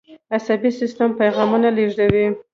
عصبي 0.35 0.69
سیستم 0.79 1.09
پیغامونه 1.19 1.67
لیږدوي 1.77 2.25